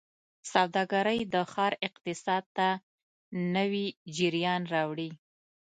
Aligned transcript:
سوداګرۍ 0.51 1.19
د 1.33 1.35
ښار 1.51 1.73
اقتصاد 1.87 2.43
ته 2.57 2.67
نوي 3.55 3.85
جریان 4.17 4.61
راوړي. 4.73 5.11